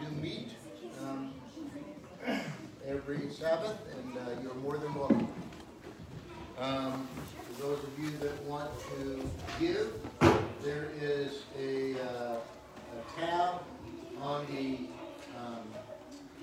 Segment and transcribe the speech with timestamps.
[0.00, 0.50] do meet
[1.02, 1.32] um,
[2.86, 5.28] every Sabbath, and uh, you're more than welcome.
[6.58, 7.08] Um,
[7.54, 9.30] For those of you that want to
[9.60, 9.92] give,
[10.62, 13.60] there is a uh, a tab
[14.20, 14.86] on the
[15.38, 15.64] um,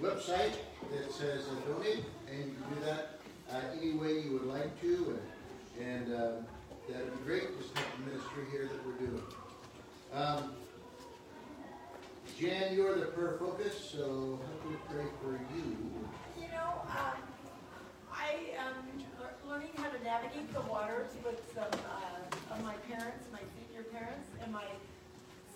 [0.01, 0.53] website
[0.91, 3.19] that says uh, donate, and you can do that
[3.51, 5.19] uh, any way you would like to,
[5.79, 6.31] and, and uh,
[6.89, 9.23] that'd be great, just like the ministry here that we're doing.
[10.13, 10.51] Um,
[12.39, 15.77] Jan, you're the prayer focus, so how can we pray for you?
[16.41, 17.21] You know, um,
[18.11, 18.73] I am
[19.19, 23.83] lear- learning how to navigate the waters with some, uh, of my parents, my senior
[23.83, 24.65] parents, and my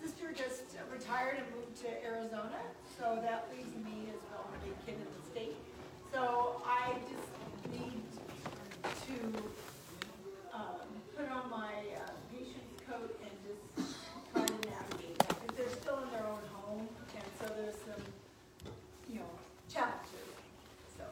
[0.02, 0.64] sister just
[0.94, 2.62] retired and moved to Arizona,
[2.98, 5.58] so that leaves me as well, a big kid in the state.
[6.14, 8.02] So I just need
[9.08, 9.44] to,
[10.54, 10.86] um,
[11.18, 13.96] put on my, uh, patient's coat and just
[14.32, 18.04] try to navigate that, because they're still in their own home, and so there's some,
[19.10, 19.30] you know,
[19.68, 20.30] challenges,
[20.98, 21.04] so.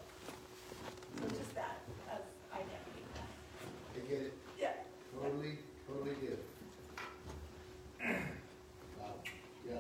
[1.20, 1.80] So just that,
[2.12, 2.22] as
[2.54, 3.30] I navigate that.
[3.96, 4.74] I get it, Yeah.
[5.20, 6.46] totally, totally get it.
[9.00, 9.14] Wow,
[9.68, 9.74] yeah.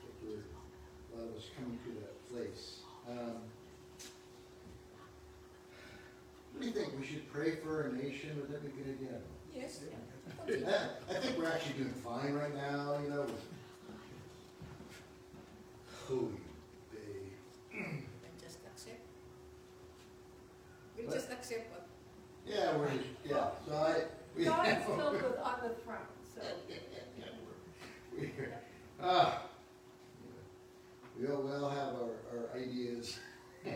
[0.00, 2.80] Think we're, a lot of us coming to that place.
[3.08, 3.36] Um,
[6.52, 8.94] What do you think, we should pray for our nation, would that be a good
[8.96, 9.20] idea?
[9.54, 9.80] Yes.
[10.46, 13.44] I I think we're actually doing fine right now, you know, with
[16.10, 16.32] holy
[16.92, 17.30] day.
[17.72, 18.02] And
[18.42, 19.00] just accept.
[20.98, 21.14] We What?
[21.14, 21.86] just accept what,
[22.46, 22.90] Yeah, we're,
[23.24, 24.04] yeah, so I.
[24.36, 26.42] we- God is still with- on the throne, so.
[28.18, 28.32] we-
[29.00, 29.42] Ah.
[31.18, 33.18] We all well have our, our ideas.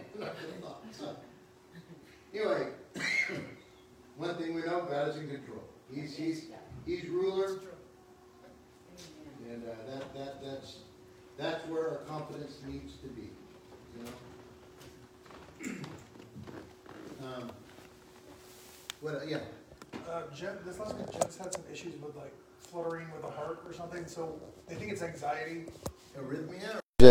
[2.34, 2.66] Anyway,
[4.16, 5.62] one thing we know, God is in control.
[5.94, 6.46] He's, he's,
[6.84, 7.70] he's ruler, it's true.
[9.48, 10.78] and uh, that, that, that's,
[11.36, 13.30] that's where our confidence needs to be,
[13.98, 15.72] you know?
[17.26, 17.50] Um,
[19.00, 19.38] What, yeah,
[20.08, 22.32] Uh, Jen, this last week, Jen's had some issues with like
[22.70, 25.66] fluttering with the heart or something, so they think it's anxiety.
[26.18, 26.78] arrhythmia?
[27.00, 27.10] To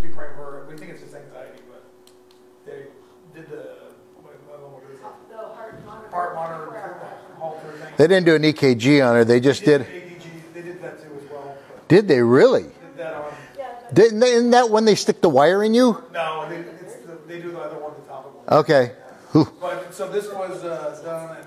[0.00, 1.84] be quite her, we think it's just anxiety, but
[2.66, 2.86] they
[3.34, 3.76] did the,
[4.22, 6.08] what, I don't know what it is, The heart monitor.
[6.10, 7.06] heart monitor,
[7.38, 7.92] Holter thing.
[7.96, 10.98] They didn't do an EKG on her, they just They did, ADG, they did that
[11.02, 12.64] too as well, but did they really?
[12.64, 16.02] Did that on, yeah, Didn't they, isn't that when they stick the wire in you?
[16.12, 18.42] no, they, it's, the- they do the other one, the topical.
[18.50, 18.92] Okay,
[19.30, 19.46] Whew.
[19.60, 21.46] But, so this was, uh, done and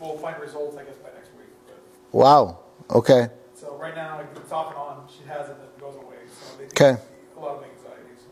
[0.00, 1.46] we'll find results, I guess, by next week.
[1.68, 1.78] But-
[2.10, 2.58] wow,
[2.90, 6.56] okay, So right now, it's off and on, she has it, it goes away, so
[6.58, 7.00] they Okay.
[7.36, 8.30] a lot of anxiety, so.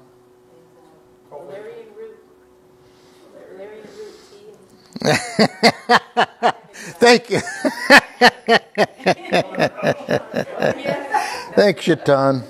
[1.30, 2.16] hopefully- valerian root.
[3.56, 4.50] Larry and Root tea.
[6.98, 7.40] thank you.
[11.54, 12.42] Thanks, Shaitan.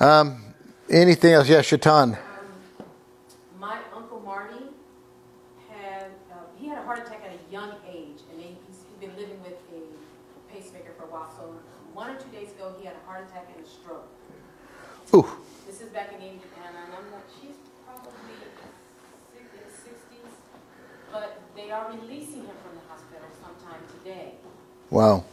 [0.00, 0.42] Um,
[0.90, 1.48] anything else?
[1.48, 2.16] Yeah, Shaitan.
[3.58, 4.66] My uncle Marty
[5.70, 8.98] had, uh, he had a heart attack at a young age, and he- he's he's
[9.08, 11.30] been living with a pacemaker for a while.
[11.36, 11.54] So
[11.94, 14.06] one or two days ago, he had a heart attack and a stroke.
[15.14, 15.26] Ooh,
[15.66, 18.12] This is back in Indiana, and I'm not, she's probably
[19.38, 20.32] in the sixties,
[21.12, 24.34] but they are releasing him from the hospital sometime today.
[24.90, 25.24] wow.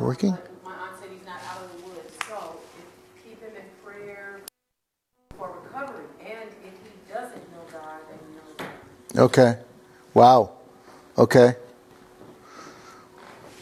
[0.00, 0.30] Working?
[0.64, 4.40] My aunt said he's not out of the woods, so if- keep him in prayer
[5.36, 6.06] for recovery.
[6.20, 9.24] And if he doesn't know God, then he knows God.
[9.24, 9.58] Okay.
[10.14, 10.52] Wow.
[11.18, 11.54] Okay.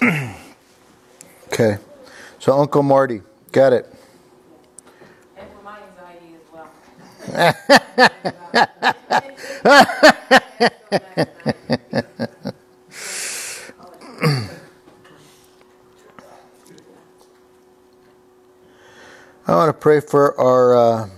[1.53, 1.79] okay.
[2.39, 3.93] So Uncle Marty, got it.
[5.37, 6.71] And for my anxiety as well.
[19.49, 21.09] I want to pray for our uh,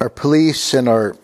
[0.00, 1.14] our police and our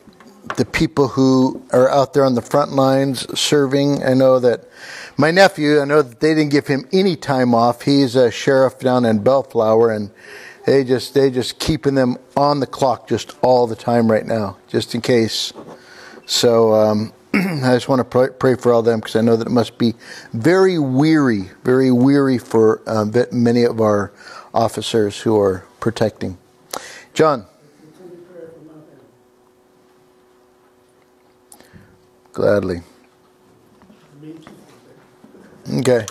[0.59, 4.05] the people who are out there on the front lines serving.
[4.05, 4.69] I know that
[5.17, 5.81] my nephew.
[5.81, 7.81] I know that they didn't give him any time off.
[7.81, 10.11] He's a sheriff down in Bellflower, and
[10.67, 14.59] they just they just keeping them on the clock just all the time right now,
[14.69, 15.55] just in case.
[16.27, 19.47] So um, I just want to pray, pray for all them because I know that
[19.47, 19.95] it must be
[20.35, 24.13] very weary, very weary for uh, many of our
[24.55, 26.39] officers who are protecting.
[27.15, 27.47] John.
[32.33, 32.83] Gladly.
[35.79, 36.07] Okay.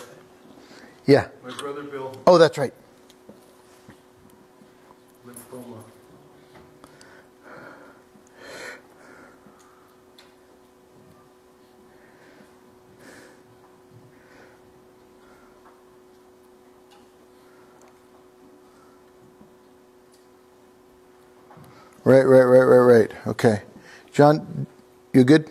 [1.05, 1.27] Yeah.
[1.43, 2.73] My brother Bill, Oh, that's right.
[22.07, 23.11] Right, right, right, right, right.
[23.27, 23.63] Okay.
[24.13, 24.65] John,
[25.11, 25.49] you good?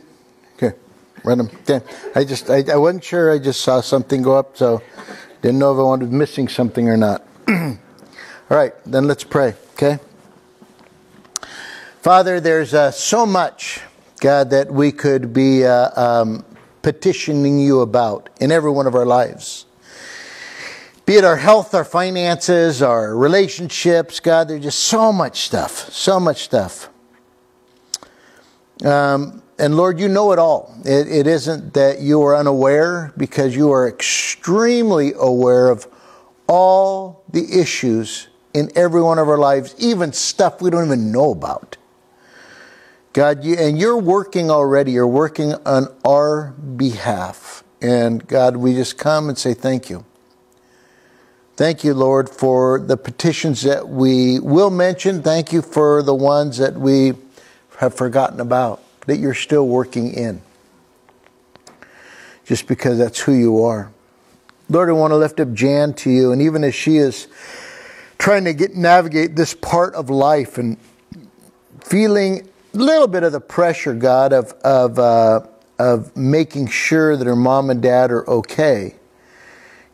[0.55, 0.75] Okay.
[1.23, 1.51] Run them.
[1.69, 1.85] Okay.
[2.15, 3.31] I just, I, I wasn't sure.
[3.31, 4.81] I just saw something go up, so
[5.43, 7.27] didn't know if I wanted missing something or not.
[7.49, 7.77] All
[8.49, 9.99] right, then let's pray, okay?
[12.01, 13.83] Father, there's uh, so much,
[14.21, 15.91] God, that we could be uh,
[16.23, 16.43] um,
[16.81, 19.66] petitioning you about in every one of our lives.
[21.07, 26.19] Be it our health, our finances, our relationships, God, there's just so much stuff, so
[26.19, 26.91] much stuff.
[28.85, 30.75] Um, and Lord, you know it all.
[30.85, 35.87] It, it isn't that you are unaware, because you are extremely aware of
[36.49, 41.31] all the issues in every one of our lives, even stuff we don't even know
[41.31, 41.77] about.
[43.13, 44.91] God, you, and you're working already.
[44.91, 47.63] You're working on our behalf.
[47.81, 50.05] And God, we just come and say thank you.
[51.57, 55.23] Thank you, Lord, for the petitions that we will mention.
[55.23, 57.15] Thank you for the ones that we
[57.79, 60.43] have forgotten about, that you're still working in.
[62.45, 63.91] Just because that's who you are.
[64.69, 67.27] Lord, I want to lift up Jan to you, and even as she is
[68.19, 70.77] trying to get navigate this part of life and
[71.81, 75.47] feeling a little bit of the pressure, God, of of uh,
[75.79, 78.97] of making sure that her mom and dad are okay.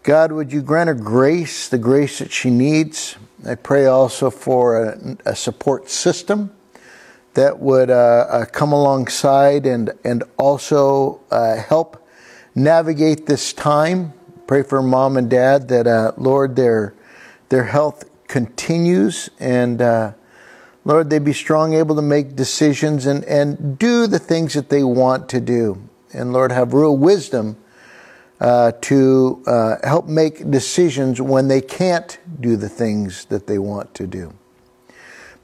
[0.02, 3.16] God, would you grant her grace, the grace that she needs?
[3.46, 6.52] I pray also for a, a support system
[7.34, 12.04] that would uh, uh, come alongside and and also uh, help
[12.56, 14.12] navigate this time.
[14.48, 16.94] Pray for mom and dad that uh, Lord their
[17.48, 20.12] their health continues and uh,
[20.84, 24.82] Lord, they be strong, able to make decisions and, and do the things that they
[24.82, 25.88] want to do.
[26.12, 27.56] And Lord, have real wisdom
[28.42, 33.94] uh, to uh, help make decisions when they can't do the things that they want
[33.94, 34.34] to do.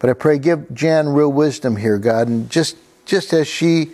[0.01, 3.93] But I pray, give Jan real wisdom here, God, and just just as she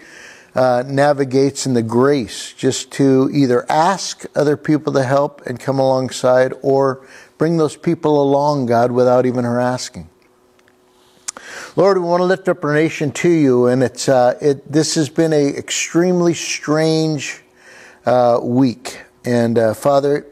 [0.54, 5.78] uh, navigates in the grace, just to either ask other people to help and come
[5.78, 10.08] alongside, or bring those people along, God, without even her asking.
[11.76, 14.72] Lord, we want to lift up our nation to you, and it's uh, it.
[14.72, 17.43] This has been a extremely strange
[18.06, 20.26] uh, week, and uh, Father,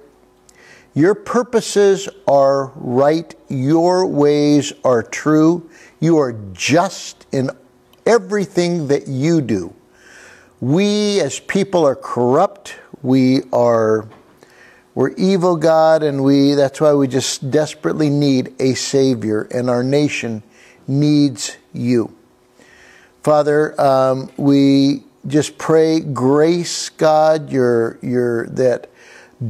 [0.94, 3.34] your purposes are right.
[3.48, 5.69] Your ways are true.
[6.00, 7.50] You are just in
[8.04, 9.74] everything that you do.
[10.60, 12.76] We as people are corrupt.
[13.02, 14.06] We are
[14.94, 19.82] we're evil, God, and we that's why we just desperately need a savior, and our
[19.82, 20.42] nation
[20.86, 22.14] needs you.
[23.22, 28.90] Father, um, we just pray grace, God, your your that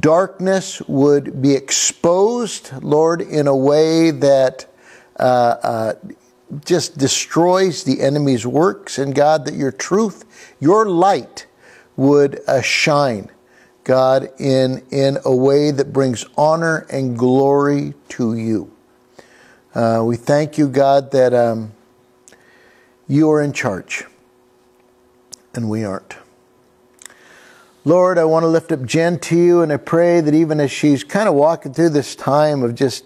[0.00, 4.66] darkness would be exposed, Lord, in a way that
[5.18, 5.22] uh,
[5.62, 5.94] uh,
[6.64, 11.46] just destroys the enemy's works, and God, that your truth, your light
[11.96, 13.30] would uh, shine,
[13.84, 18.70] God, in, in a way that brings honor and glory to you.
[19.74, 21.72] Uh, we thank you, God, that um,
[23.08, 24.04] you are in charge
[25.54, 26.16] and we aren't.
[27.84, 30.70] Lord, I want to lift up Jen to you, and I pray that even as
[30.70, 33.04] she's kind of walking through this time of just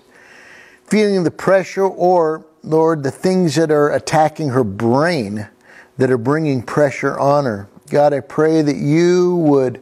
[0.84, 5.48] feeling the pressure, or, Lord, the things that are attacking her brain
[5.96, 9.80] that are bringing pressure on her, God, I pray that you would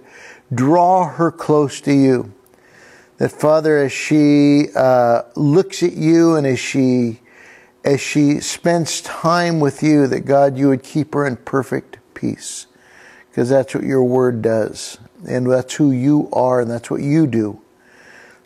[0.55, 2.33] draw her close to you.
[3.19, 7.21] That, Father, as she uh, looks at you and as she
[7.85, 12.67] as she spends time with you, that God, you would keep her in perfect peace
[13.35, 14.99] because that's what your word does.
[15.27, 17.61] And that's who you are, and that's what you do.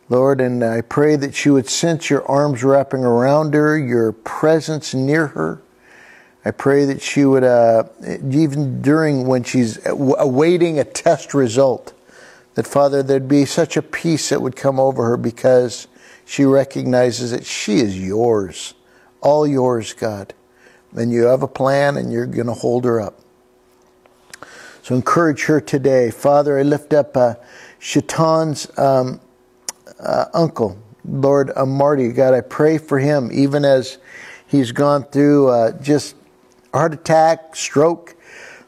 [0.08, 4.94] Lord, and I pray that she would sense your arms wrapping around her, your presence
[4.94, 5.60] near her.
[6.42, 7.84] I pray that she would, uh,
[8.30, 11.92] even during when she's awaiting a test result,
[12.54, 15.86] that Father, there'd be such a peace that would come over her because
[16.24, 18.72] she recognizes that she is yours,
[19.20, 20.32] all yours, God.
[20.96, 23.20] And you have a plan and you're going to hold her up.
[24.88, 26.10] So encourage her today.
[26.10, 27.34] Father, I lift up uh,
[27.78, 29.20] Shaitan's um,
[30.00, 32.10] uh, uncle, Lord uh, Marty.
[32.10, 33.98] God, I pray for him, even as
[34.46, 36.16] he's gone through uh, just
[36.72, 38.16] heart attack, stroke.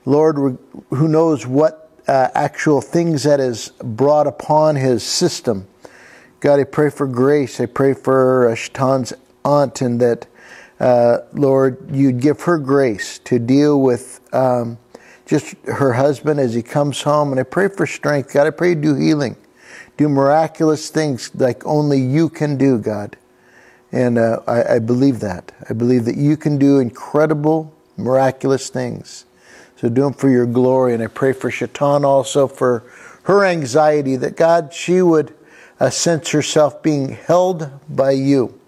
[0.05, 0.59] Lord,
[0.91, 5.69] who knows what uh, actual things that is brought upon his system.
[6.41, 7.61] God, I pray for grace.
[7.61, 10.27] I pray for uh, Shaitan's aunt and that,
[10.81, 14.21] uh, Lord, you'd give her grace to deal with.
[14.35, 14.77] Um,
[15.27, 17.31] just her husband as he comes home.
[17.31, 18.33] And I pray for strength.
[18.33, 19.37] God, I pray you do healing,
[19.97, 23.17] do miraculous things like only you can do, God.
[23.93, 25.53] And uh, I, I believe that.
[25.69, 29.25] I believe that you can do incredible, miraculous things.
[29.77, 30.95] So do them for your glory.
[30.95, 32.85] And I pray for Shaitan also for
[33.25, 35.35] her anxiety that God, she would
[35.79, 38.61] uh, sense herself being held by you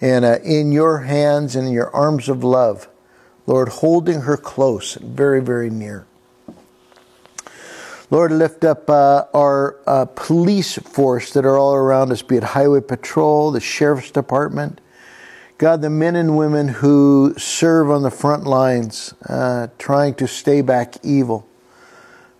[0.00, 2.88] and uh, in your hands and in your arms of love,
[3.50, 6.06] Lord, holding her close very, very near.
[8.08, 12.44] Lord, lift up uh, our uh, police force that are all around us, be it
[12.44, 14.80] Highway Patrol, the Sheriff's Department.
[15.58, 20.62] God, the men and women who serve on the front lines, uh, trying to stay
[20.62, 21.44] back evil.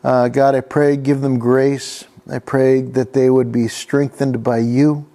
[0.04, 2.04] Uh, God, I pray, give them grace.
[2.30, 5.08] I pray that they would be strengthened by you.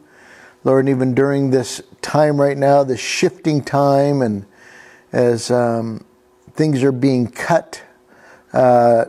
[0.66, 4.46] Lord, even during this time right now, this shifting time, and
[5.16, 6.04] as um,
[6.56, 7.82] things are being cut,
[8.52, 9.06] uh,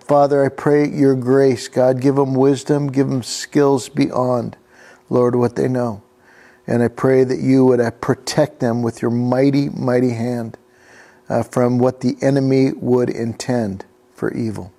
[0.00, 4.56] Father, I pray your grace, God, give them wisdom, give them skills beyond,
[5.10, 6.02] Lord, what they know.
[6.66, 10.56] And I pray that you would uh, protect them with your mighty, mighty hand
[11.28, 14.72] uh, from what the enemy would intend for evil.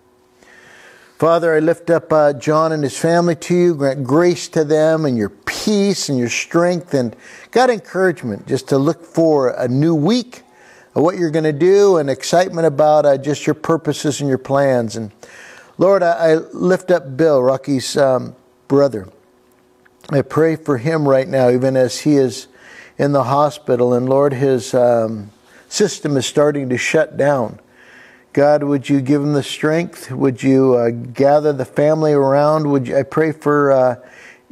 [1.19, 3.75] Father, I lift up uh, John and his family to you.
[3.75, 7.15] Grant grace to them and your peace and your strength and
[7.51, 10.41] God encouragement just to look for a new week
[10.93, 14.95] what you're going to do and excitement about uh, just your purposes and your plans.
[14.95, 15.11] And
[15.77, 18.35] Lord, I, I lift up Bill, Rocky's um,
[18.67, 19.07] brother.
[20.09, 22.47] I pray for him right now, even as he is
[22.97, 23.93] in the hospital.
[23.93, 25.31] And Lord, his um,
[25.69, 27.59] system is starting to shut down.
[28.33, 30.11] God, would you give him the strength?
[30.11, 32.69] Would you uh, gather the family around?
[32.69, 33.95] Would you, I pray for uh,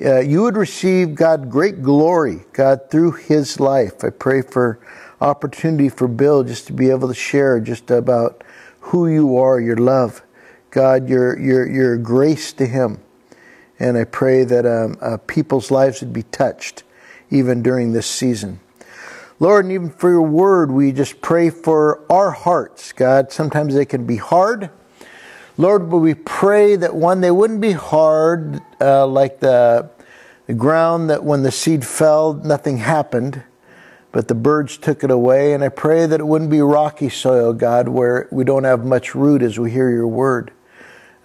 [0.04, 4.04] uh, you would receive God great glory, God through his life.
[4.04, 4.80] I pray for
[5.22, 8.44] opportunity for Bill just to be able to share just about
[8.80, 10.22] who you are, your love,
[10.72, 13.00] God, your your your grace to him,
[13.80, 16.84] and I pray that um, uh, people's lives would be touched
[17.30, 18.60] even during this season.
[19.40, 23.32] Lord, and even for your word, we just pray for our hearts, God.
[23.32, 24.70] Sometimes they can be hard.
[25.58, 29.90] Lord, but we pray that one, they wouldn't be hard uh, like the,
[30.48, 33.44] the ground that when the seed fell, nothing happened,
[34.12, 35.54] but the birds took it away.
[35.54, 39.16] And I pray that it wouldn't be rocky soil, God, where we don't have much
[39.16, 40.52] root as we hear your word.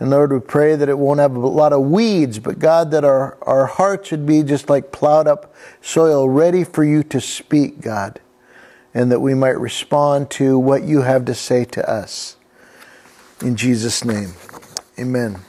[0.01, 3.05] And Lord, we pray that it won't have a lot of weeds, but God, that
[3.05, 7.81] our, our hearts would be just like plowed up soil, ready for you to speak,
[7.81, 8.21] God,
[8.93, 12.37] and that we might respond to what you have to say to us.
[13.41, 14.33] In Jesus' name,
[14.99, 15.41] amen.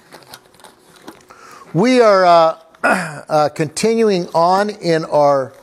[1.73, 5.53] We are uh, uh, continuing on in our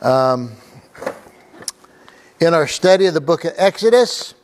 [0.00, 0.52] um,
[2.40, 4.34] in our study of the book of Exodus,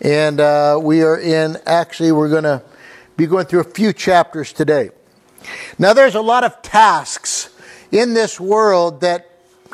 [0.00, 1.56] and uh, we are in.
[1.66, 2.62] Actually, we're going to
[3.16, 4.90] be going through a few chapters today.
[5.78, 7.54] Now, there's a lot of tasks
[7.92, 9.30] in this world that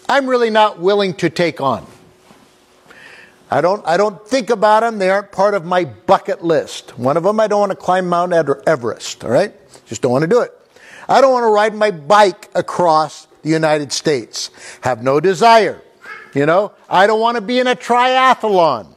[0.08, 1.86] I'm really not willing to take on.
[3.50, 4.98] I don't, I don't think about them.
[4.98, 6.98] They aren't part of my bucket list.
[6.98, 9.54] One of them, I don't want to climb Mount Everest, all right?
[9.86, 10.52] Just don't want to do it.
[11.08, 14.50] I don't want to ride my bike across the United States.
[14.82, 15.80] Have no desire.
[16.34, 18.88] You know, I don't want to be in a triathlon.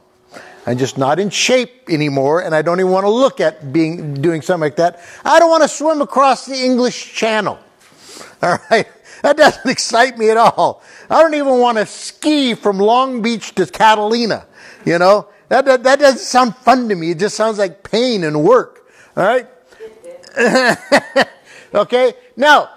[0.66, 4.14] I'm just not in shape anymore, and I don't even want to look at being
[4.14, 5.00] doing something like that.
[5.24, 7.58] I don't want to swim across the English Channel.
[8.42, 8.86] All right,
[9.22, 10.82] that doesn't excite me at all.
[11.08, 14.46] I don't even want to ski from Long Beach to Catalina.
[14.84, 17.12] You know, that, that, that doesn't sound fun to me.
[17.12, 18.86] It just sounds like pain and work.
[19.16, 19.46] All right.
[21.74, 22.12] okay.
[22.36, 22.70] Now,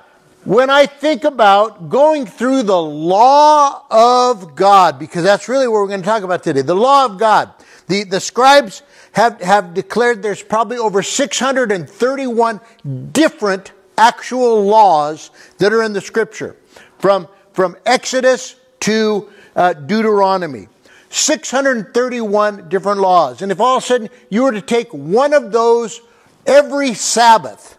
[0.44, 5.88] when I think about going through the law of God, because that's really what we're
[5.88, 7.54] going to talk about today, the law of God.
[7.88, 12.62] The, the scribes have, have declared there's probably over 631
[13.12, 16.56] different actual laws that are in the scripture.
[16.98, 20.68] From, from Exodus to uh, Deuteronomy.
[21.10, 23.42] 631 different laws.
[23.42, 26.00] And if all of a sudden you were to take one of those
[26.46, 27.78] every Sabbath,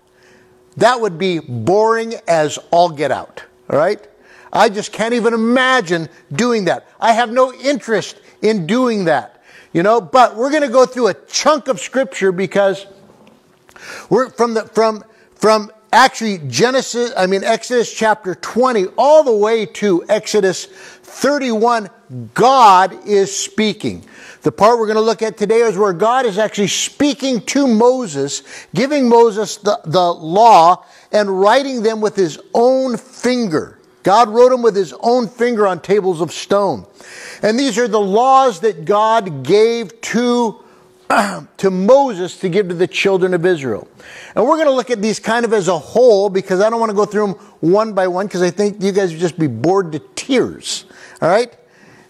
[0.76, 3.42] that would be boring as all get out.
[3.70, 4.00] All right?
[4.52, 6.86] I just can't even imagine doing that.
[7.00, 9.42] I have no interest in doing that.
[9.72, 12.86] You know, but we're going to go through a chunk of scripture because
[14.10, 15.02] we're from the from
[15.34, 20.66] from actually Genesis, I mean Exodus chapter 20 all the way to Exodus
[21.12, 21.88] 31
[22.35, 24.04] God is speaking.
[24.42, 27.66] The part we're going to look at today is where God is actually speaking to
[27.66, 28.42] Moses,
[28.75, 33.78] giving Moses the, the law and writing them with his own finger.
[34.02, 36.87] God wrote them with his own finger on tables of stone.
[37.42, 40.64] And these are the laws that God gave to
[41.59, 43.88] to Moses to give to the children of Israel.
[44.35, 46.81] And we're going to look at these kind of as a whole because I don't
[46.81, 49.38] want to go through them one by one because I think you guys would just
[49.38, 50.85] be bored to tears.
[51.21, 51.54] All right?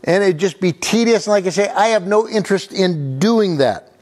[0.05, 1.27] And it'd just be tedious.
[1.27, 3.93] And like I say, I have no interest in doing that.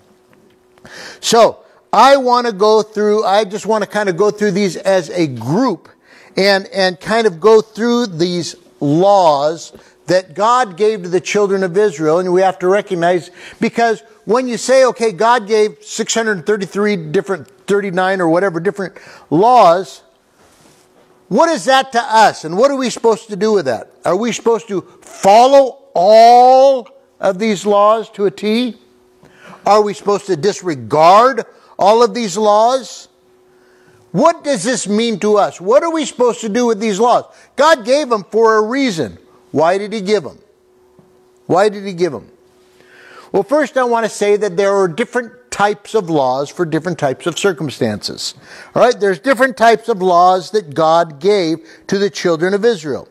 [1.21, 1.59] So
[1.93, 5.11] I want to go through, I just want to kind of go through these as
[5.11, 5.89] a group
[6.37, 9.73] and, and kind of go through these laws
[10.07, 12.19] that God gave to the children of Israel.
[12.19, 13.31] And we have to recognize
[13.61, 18.97] because when you say, okay, God gave 633 different, 39 or whatever different
[19.29, 20.05] laws,
[21.27, 22.45] what is that to us?
[22.45, 23.91] And what are we supposed to do with that?
[24.05, 28.79] Are we supposed to follow all of these laws to a T?
[29.67, 31.45] Are we supposed to disregard
[31.77, 33.09] all of these laws?
[34.13, 35.61] What does this mean to us?
[35.61, 37.25] What are we supposed to do with these laws?
[37.57, 39.19] God gave them for a reason.
[39.51, 40.39] Why did He give them?
[41.47, 42.30] Why did He give them?
[43.33, 46.99] Well, first I want to say that there are different types of laws for different
[46.99, 48.35] types of circumstances.
[48.75, 51.59] All right, there's different types of laws that God gave
[51.89, 53.09] to the children of Israel.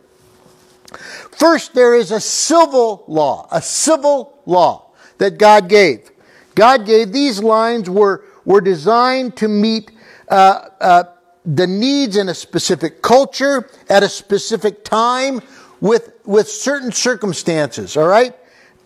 [1.31, 6.11] First, there is a civil law, a civil law that God gave.
[6.55, 9.91] God gave these lines were, were designed to meet
[10.27, 11.03] uh, uh,
[11.45, 15.41] the needs in a specific culture at a specific time
[15.79, 18.35] with, with certain circumstances, all right?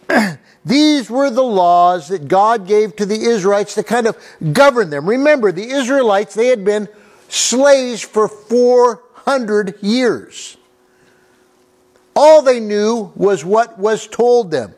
[0.65, 4.17] These were the laws that God gave to the Israelites to kind of
[4.53, 5.07] govern them.
[5.07, 6.87] Remember, the Israelites, they had been
[7.27, 10.57] slaves for 400 years.
[12.15, 14.73] All they knew was what was told them.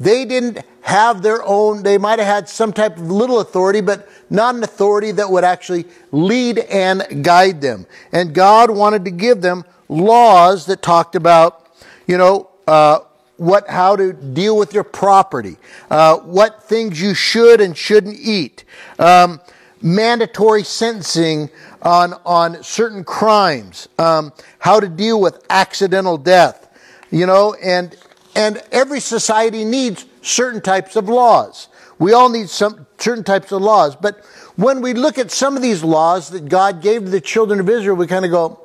[0.00, 4.08] They didn't have their own, they might have had some type of little authority, but
[4.30, 7.86] not an authority that would actually lead and guide them.
[8.10, 11.68] And God wanted to give them laws that talked about,
[12.06, 13.00] you know, uh,
[13.40, 15.56] what, how to deal with your property,
[15.90, 18.64] uh, what things you should and shouldn't eat,
[18.98, 19.40] um,
[19.80, 21.48] mandatory sentencing
[21.80, 26.68] on, on certain crimes, um, how to deal with accidental death,
[27.10, 27.96] you know, and,
[28.36, 31.68] and every society needs certain types of laws.
[31.98, 34.22] We all need some certain types of laws, but
[34.56, 37.70] when we look at some of these laws that God gave to the children of
[37.70, 38.60] Israel, we kind of go,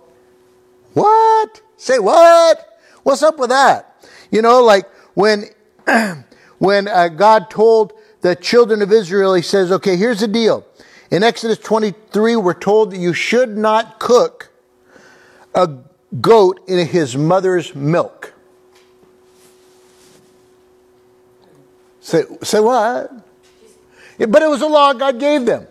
[0.91, 1.61] what?
[1.77, 2.77] Say what?
[3.03, 3.94] What's up with that?
[4.35, 5.45] You know, like when,
[6.57, 10.67] when uh, God told the children of Israel, he says, okay, here's the deal.
[11.09, 14.51] In Exodus 23, we're told that you should not cook
[15.53, 15.77] a
[16.19, 18.33] goat in his mother's milk.
[22.01, 23.13] Say, say what?
[24.17, 25.65] But it was a law God gave them.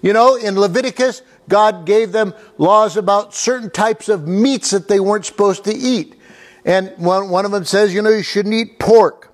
[0.00, 4.98] You know, in Leviticus, God gave them laws about certain types of meats that they
[4.98, 6.16] weren't supposed to eat.
[6.64, 9.31] And one, one of them says, you know, you shouldn't eat pork.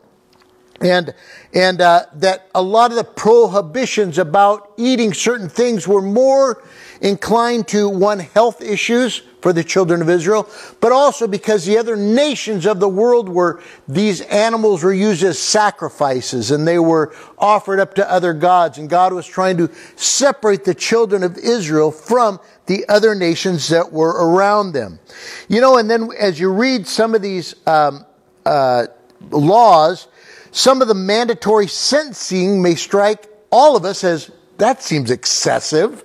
[0.80, 1.12] And,
[1.52, 6.62] and uh, that a lot of the prohibitions about eating certain things were more
[7.00, 10.48] inclined to one health issues for the children of Israel,
[10.80, 15.38] but also because the other nations of the world were, these animals were used as
[15.38, 18.78] sacrifices and they were offered up to other gods.
[18.78, 23.92] And God was trying to separate the children of Israel from the other nations that
[23.92, 24.98] were around them.
[25.48, 28.04] You know, and then as you read some of these um,
[28.44, 28.86] uh,
[29.30, 30.08] laws,
[30.50, 36.04] some of the mandatory sentencing may strike all of us as that seems excessive,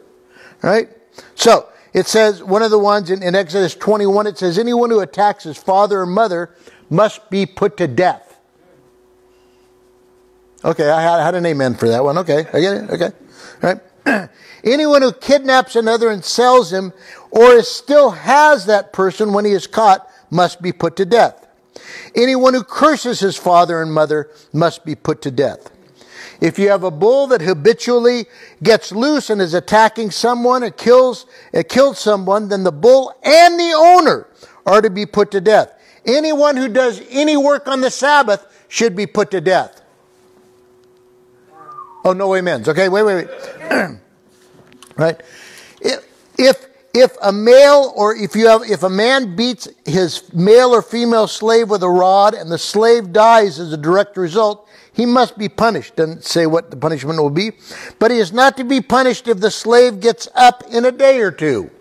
[0.62, 0.90] right?
[1.36, 5.00] So, it says, one of the ones in, in, Exodus 21, it says, anyone who
[5.00, 6.56] attacks his father or mother
[6.90, 8.40] must be put to death.
[10.66, 12.18] Okay, I had, I had an amen for that one.
[12.20, 12.90] Okay, I get it.
[12.90, 13.12] Okay.
[13.62, 13.74] All
[14.06, 14.30] right.
[14.64, 16.94] anyone who kidnaps another and sells him
[17.32, 21.43] or still has that person when he is caught must be put to death.
[22.16, 25.72] Anyone who curses his father and mother must be put to death.
[26.42, 28.26] If you have a bull that habitually
[28.62, 33.60] gets loose and is attacking someone, it kills, it kills someone, then the bull and
[33.60, 34.28] the owner
[34.66, 35.72] are to be put to death.
[36.06, 39.82] Anyone who does any work on the Sabbath should be put to death.
[42.04, 42.68] Oh, no amens.
[42.68, 44.00] Okay, wait, wait, wait.
[44.98, 45.22] right?
[45.80, 46.06] If,
[46.38, 50.84] if, if a male or if you have, if a man beats his male or
[50.84, 55.36] female slave with a rod and the slave dies as a direct result, he must
[55.36, 55.96] be punished.
[55.96, 57.54] Doesn't say what the punishment will be,
[57.98, 61.20] but he is not to be punished if the slave gets up in a day
[61.20, 61.72] or two.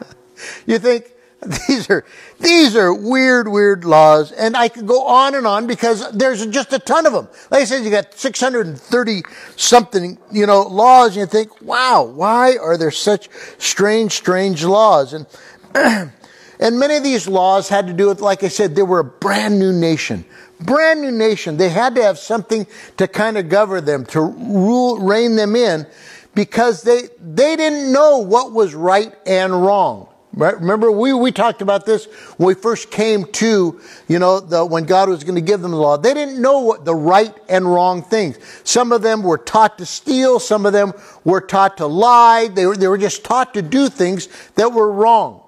[0.66, 1.12] you think
[1.68, 2.04] these are
[2.40, 6.72] these are weird, weird laws, and I could go on and on because there's just
[6.72, 7.28] a ton of them.
[7.50, 9.22] Like I said, you got 630
[9.56, 15.12] something, you know, laws, and you think, wow, why are there such strange, strange laws?
[15.12, 15.26] And
[15.74, 19.04] and many of these laws had to do with, like I said, they were a
[19.04, 20.24] brand new nation
[20.60, 21.56] brand new nation.
[21.56, 25.86] They had to have something to kind of govern them, to rule, rein them in,
[26.34, 30.08] because they, they didn't know what was right and wrong.
[30.36, 30.54] Right?
[30.60, 32.04] Remember, we, we talked about this
[32.36, 35.70] when we first came to, you know, the, when God was going to give them
[35.70, 35.96] the law.
[35.96, 38.38] They didn't know what the right and wrong things.
[38.62, 40.38] Some of them were taught to steal.
[40.38, 40.92] Some of them
[41.24, 42.48] were taught to lie.
[42.48, 45.42] They were, they were just taught to do things that were wrong.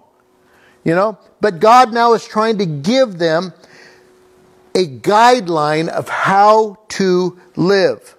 [0.85, 1.19] You know?
[1.43, 3.53] But God now is trying to give them
[4.75, 8.17] a guideline of how to live.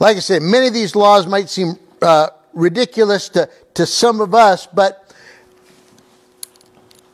[0.00, 4.34] Like I said, many of these laws might seem uh, ridiculous to, to some of
[4.34, 5.04] us, but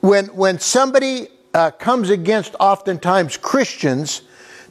[0.04, 4.20] when, when somebody uh, comes against oftentimes Christians,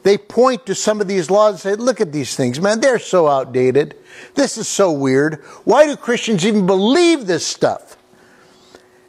[0.03, 2.99] they point to some of these laws and say, look at these things, man, they're
[2.99, 3.95] so outdated.
[4.35, 5.41] This is so weird.
[5.63, 7.97] Why do Christians even believe this stuff?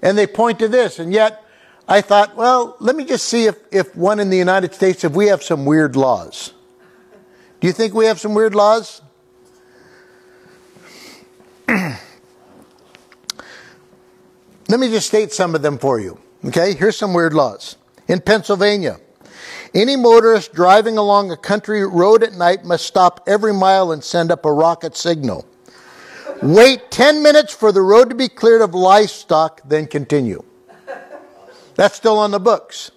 [0.00, 1.44] And they point to this, and yet
[1.86, 5.12] I thought, well, let me just see if, if one in the United States, if
[5.12, 6.54] we have some weird laws.
[7.60, 9.02] Do you think we have some weird laws?
[14.68, 16.18] Let me just state some of them for you.
[16.44, 17.76] Okay, here's some weird laws.
[18.08, 18.98] In Pennsylvania,
[19.74, 24.30] any motorist driving along a country road at night must stop every mile and send
[24.30, 25.46] up a rocket signal.
[26.42, 30.42] Wait 10 minutes for the road to be cleared of livestock, then continue.
[31.74, 32.90] That's still on the books.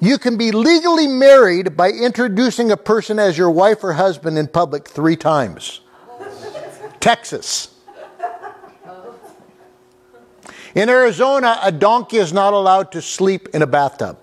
[0.00, 4.46] You can be legally married by introducing a person as your wife or husband in
[4.46, 5.80] public three times.
[7.00, 7.74] Texas.
[10.74, 14.18] In Arizona, a donkey is not allowed to sleep in a bathtub.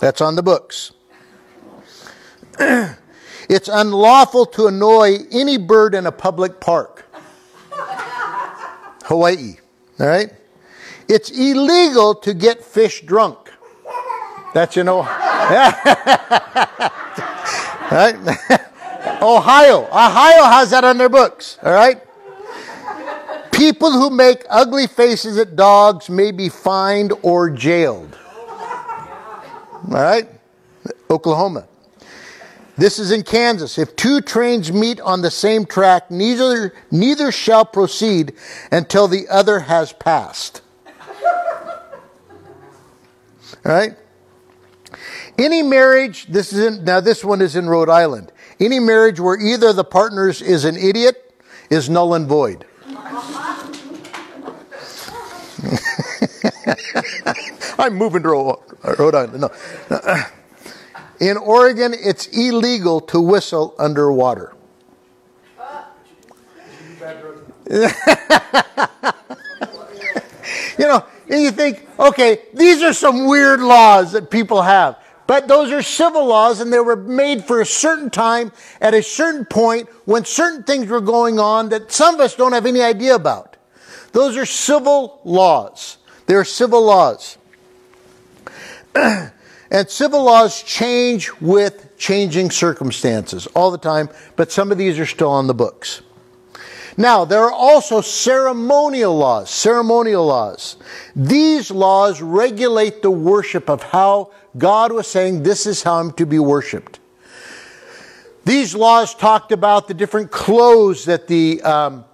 [0.00, 0.92] That's on the books.
[2.58, 7.06] it's unlawful to annoy any bird in a public park.
[9.04, 9.56] Hawaii.
[10.00, 10.32] All right?
[11.08, 13.50] It's illegal to get fish drunk.
[14.54, 15.00] That's you know.
[17.90, 18.16] right?
[19.22, 19.84] Ohio.
[19.86, 21.58] Ohio has that on their books.
[21.62, 22.02] All right?
[23.58, 28.16] People who make ugly faces at dogs may be fined or jailed.
[28.48, 30.28] All right?
[31.10, 31.66] Oklahoma.
[32.76, 33.76] This is in Kansas.
[33.76, 38.32] If two trains meet on the same track, neither, neither shall proceed
[38.70, 40.62] until the other has passed.
[43.66, 43.96] All right?
[45.36, 48.30] Any marriage, this is in, now this one is in Rhode Island.
[48.60, 51.34] Any marriage where either of the partners is an idiot
[51.70, 52.64] is null and void.
[57.78, 59.40] I'm moving to Rhode Island.
[59.40, 59.50] No.
[61.20, 64.54] In Oregon, it's illegal to whistle underwater.
[67.70, 67.86] you
[70.78, 74.98] know, and you think, okay, these are some weird laws that people have.
[75.26, 79.02] But those are civil laws and they were made for a certain time at a
[79.02, 82.80] certain point when certain things were going on that some of us don't have any
[82.80, 83.57] idea about.
[84.12, 85.98] Those are civil laws.
[86.26, 87.38] They're civil laws.
[88.94, 89.32] and
[89.88, 95.30] civil laws change with changing circumstances all the time, but some of these are still
[95.30, 96.02] on the books.
[96.96, 100.76] Now, there are also ceremonial laws, ceremonial laws.
[101.14, 106.26] These laws regulate the worship of how God was saying this is how I'm to
[106.26, 106.98] be worshiped.
[108.44, 112.04] These laws talked about the different clothes that the, um,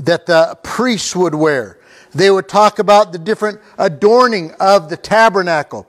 [0.00, 1.78] that the priests would wear.
[2.12, 5.86] They would talk about the different adorning of the tabernacle.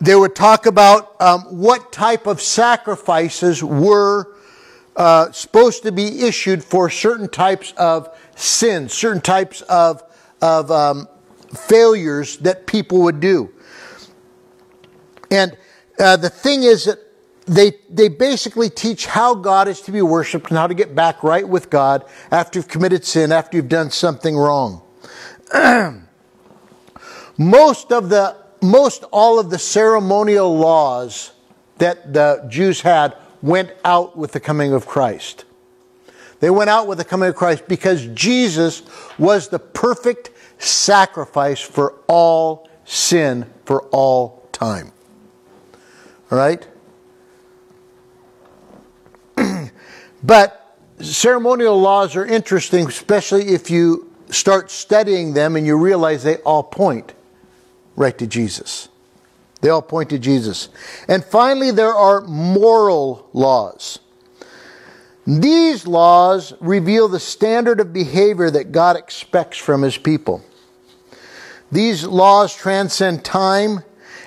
[0.00, 4.34] They would talk about um, what type of sacrifices were
[4.96, 10.02] uh, supposed to be issued for certain types of sins, certain types of,
[10.40, 11.06] of um,
[11.54, 13.52] failures that people would do.
[15.30, 15.56] And
[15.98, 16.98] uh, the thing is that
[17.50, 21.24] they, they basically teach how God is to be worshiped and how to get back
[21.24, 24.82] right with God after you've committed sin, after you've done something wrong.
[27.36, 31.32] most of the most all of the ceremonial laws
[31.78, 35.44] that the Jews had went out with the coming of Christ.
[36.38, 38.82] They went out with the coming of Christ because Jesus
[39.18, 44.92] was the perfect sacrifice for all sin for all time.
[46.30, 46.64] All right?
[50.22, 56.36] But ceremonial laws are interesting, especially if you start studying them and you realize they
[56.38, 57.14] all point
[57.96, 58.88] right to Jesus.
[59.60, 60.68] They all point to Jesus.
[61.08, 63.98] And finally, there are moral laws.
[65.26, 70.42] These laws reveal the standard of behavior that God expects from his people.
[71.70, 73.84] These laws transcend time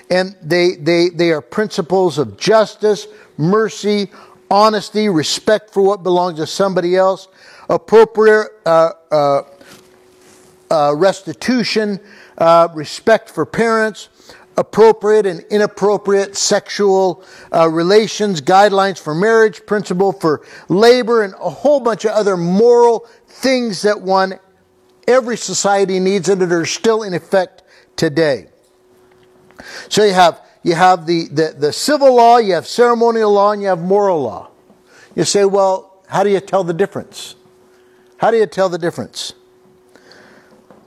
[0.09, 4.11] and they, they, they are principles of justice, mercy,
[4.53, 7.27] honesty, respect for what belongs to somebody else,
[7.69, 9.41] appropriate uh, uh,
[10.69, 11.99] uh, restitution,
[12.37, 14.09] uh, respect for parents,
[14.55, 21.79] appropriate and inappropriate sexual uh, relations, guidelines for marriage, principle for labor, and a whole
[21.79, 24.39] bunch of other moral things that one,
[25.07, 27.63] every society needs and that are still in effect
[27.95, 28.49] today.
[29.89, 33.61] So you have you have the, the, the civil law, you have ceremonial law, and
[33.61, 34.49] you have moral law.
[35.15, 37.35] You say, well, how do you tell the difference?
[38.17, 39.33] How do you tell the difference?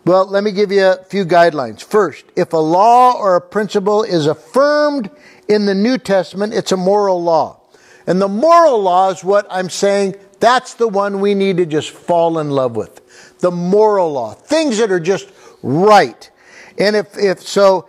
[0.06, 1.82] Well, let me give you a few guidelines.
[1.82, 5.10] First, if a law or a principle is affirmed
[5.48, 7.60] in the New Testament, it's a moral law.
[8.06, 11.90] And the moral law is what I'm saying, that's the one we need to just
[11.90, 13.00] fall in love with.
[13.40, 14.34] The moral law.
[14.34, 15.30] Things that are just
[15.62, 16.30] right.
[16.78, 17.88] And if, if so,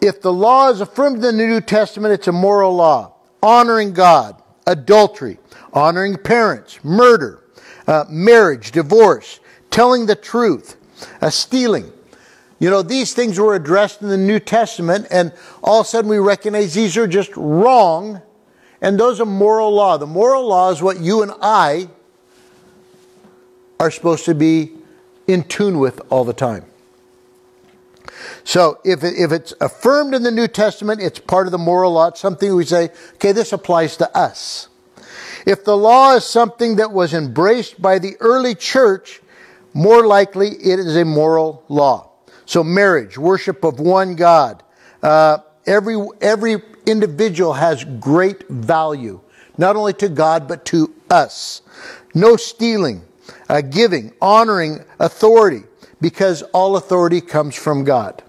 [0.00, 3.14] if the law is affirmed in the New Testament, it's a moral law.
[3.42, 5.38] Honoring God, adultery,
[5.72, 7.44] honoring parents, murder,
[7.86, 10.76] uh, marriage, divorce, telling the truth,
[11.20, 11.92] uh, stealing.
[12.58, 15.32] You know, these things were addressed in the New Testament, and
[15.62, 18.20] all of a sudden we recognize these are just wrong,
[18.80, 19.96] and those are moral law.
[19.96, 21.88] The moral law is what you and I
[23.78, 24.72] are supposed to be
[25.28, 26.64] in tune with all the time.
[28.48, 32.08] So if, if it's affirmed in the New Testament, it's part of the moral law.
[32.08, 34.70] It's something we say, okay, this applies to us.
[35.44, 39.20] If the law is something that was embraced by the early church,
[39.74, 42.10] more likely it is a moral law.
[42.46, 44.62] So marriage, worship of one God.
[45.02, 49.20] Uh, every, every individual has great value,
[49.58, 51.60] not only to God, but to us.
[52.14, 53.02] No stealing,
[53.50, 55.64] uh, giving, honoring authority,
[56.00, 58.22] because all authority comes from God.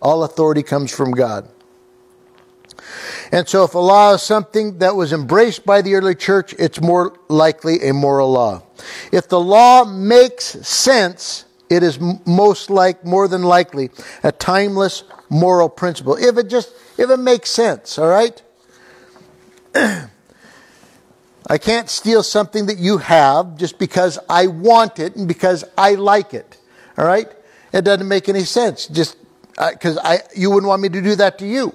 [0.00, 1.48] All authority comes from God.
[3.32, 6.80] And so, if a law is something that was embraced by the early church, it's
[6.80, 8.62] more likely a moral law.
[9.12, 13.90] If the law makes sense, it is most like, more than likely,
[14.24, 16.16] a timeless moral principle.
[16.16, 18.42] If it just, if it makes sense, all right?
[19.74, 25.94] I can't steal something that you have just because I want it and because I
[25.94, 26.56] like it,
[26.98, 27.28] all right?
[27.72, 28.86] It doesn't make any sense.
[28.86, 29.16] Just
[29.56, 31.74] because I, you wouldn't want me to do that to you.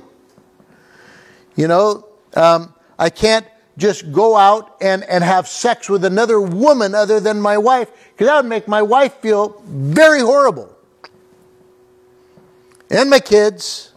[1.56, 3.46] You know, um, I can't
[3.78, 8.28] just go out and, and have sex with another woman other than my wife, because
[8.28, 10.76] that would make my wife feel very horrible.
[12.90, 13.92] And my kids,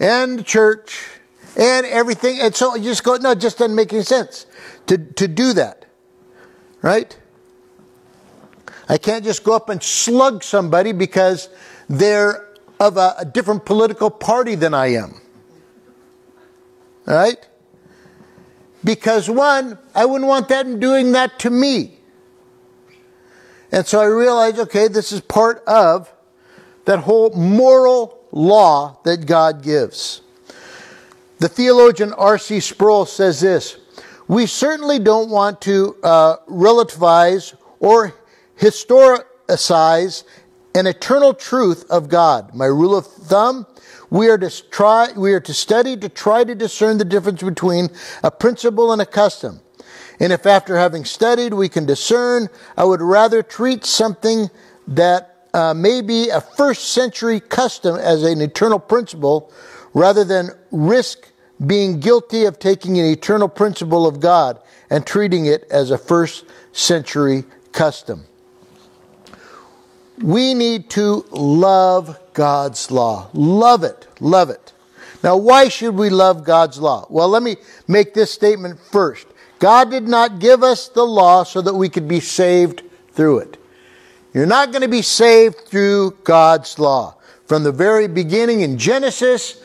[0.00, 1.08] and church,
[1.56, 2.40] and everything.
[2.40, 4.46] And so you just go, no, it just doesn't make any sense
[4.86, 5.84] to, to do that.
[6.82, 7.16] Right?
[8.88, 11.48] I can't just go up and slug somebody because
[11.90, 12.46] they're
[12.78, 15.20] of a, a different political party than I am.
[17.06, 17.46] All right?
[18.84, 21.98] Because one, I wouldn't want them doing that to me.
[23.72, 26.10] And so I realized, okay, this is part of
[26.84, 30.22] that whole moral law that God gives.
[31.38, 32.60] The theologian R.C.
[32.60, 33.78] Sproul says this
[34.28, 38.14] We certainly don't want to uh, relativize or
[38.58, 40.24] historicize
[40.74, 42.54] an eternal truth of God.
[42.54, 43.66] My rule of thumb
[44.10, 47.90] we are to try, we are to study to try to discern the difference between
[48.22, 49.60] a principle and a custom.
[50.18, 54.50] And if after having studied we can discern, I would rather treat something
[54.88, 59.52] that uh, may be a first century custom as an eternal principle
[59.94, 61.28] rather than risk
[61.64, 66.44] being guilty of taking an eternal principle of God and treating it as a first
[66.72, 68.24] century custom.
[70.22, 73.30] We need to love God's law.
[73.32, 74.06] Love it.
[74.20, 74.72] Love it.
[75.22, 77.06] Now, why should we love God's law?
[77.10, 77.56] Well, let me
[77.88, 79.26] make this statement first.
[79.58, 83.58] God did not give us the law so that we could be saved through it.
[84.32, 87.16] You're not going to be saved through God's law.
[87.46, 89.62] From the very beginning in Genesis,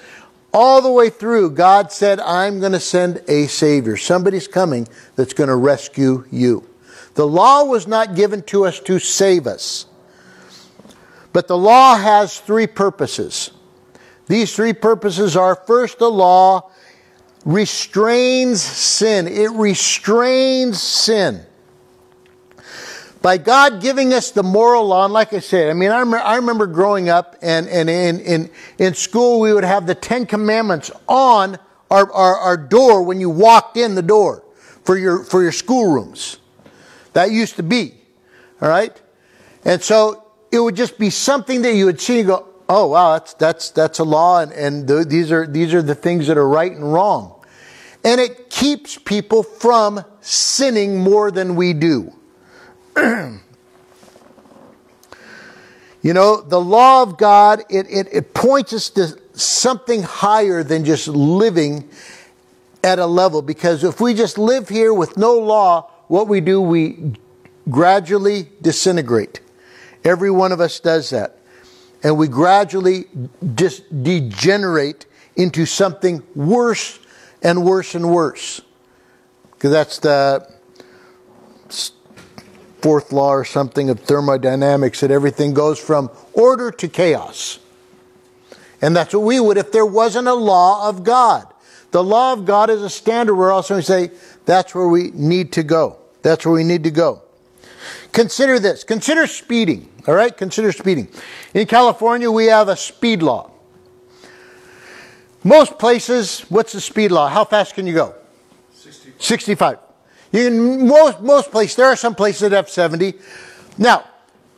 [0.54, 3.96] all the way through, God said, I'm going to send a Savior.
[3.96, 6.68] Somebody's coming that's going to rescue you.
[7.14, 9.86] The law was not given to us to save us.
[11.36, 13.52] But the law has three purposes.
[14.28, 16.72] These three purposes are first, the law
[17.44, 19.28] restrains sin.
[19.28, 21.42] It restrains sin.
[23.22, 26.26] By God giving us the moral law, and like I said, I mean, I remember,
[26.26, 30.26] I remember growing up and, and in, in, in school, we would have the Ten
[30.26, 31.60] Commandments on
[31.92, 34.46] our, our, our door when you walked in the door
[34.86, 36.38] for your, for your schoolrooms.
[37.12, 37.96] That used to be,
[38.62, 39.02] all right?
[39.66, 40.25] And so
[40.56, 43.70] it would just be something that you would see and go, oh wow, that's that's
[43.72, 46.72] that's a law, and, and th- these are these are the things that are right
[46.72, 47.44] and wrong,
[48.04, 52.14] and it keeps people from sinning more than we do.
[52.98, 53.42] you
[56.02, 61.08] know, the law of God it, it it points us to something higher than just
[61.08, 61.90] living
[62.84, 66.62] at a level because if we just live here with no law, what we do,
[66.62, 67.14] we
[67.70, 69.42] gradually disintegrate.
[70.06, 71.40] Every one of us does that.
[72.04, 73.06] And we gradually
[73.56, 77.00] just degenerate into something worse
[77.42, 78.62] and worse and worse.
[79.52, 80.48] Because that's the
[82.82, 87.58] fourth law or something of thermodynamics that everything goes from order to chaos.
[88.82, 91.52] And that's what we would if there wasn't a law of God.
[91.90, 94.12] The law of God is a standard where also we say
[94.46, 95.98] that's where we need to go.
[96.22, 97.24] That's where we need to go.
[98.12, 98.84] Consider this.
[98.84, 99.90] Consider speeding.
[100.08, 100.36] All right?
[100.36, 101.08] Consider speeding.
[101.54, 103.52] In California, we have a speed law.
[105.44, 107.28] Most places, what's the speed law?
[107.30, 108.16] How fast can you go?
[108.74, 109.22] 65.
[109.22, 109.80] 65.
[110.32, 113.14] You can, most, most places, there are some places that have 70.
[113.78, 114.06] Now,